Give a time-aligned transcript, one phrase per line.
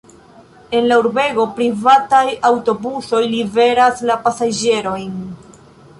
[0.77, 5.13] En la urbego privataj aŭtobusoj liveras la pasaĝerojn.